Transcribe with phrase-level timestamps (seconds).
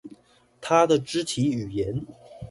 [0.59, 2.07] 他的肢體語言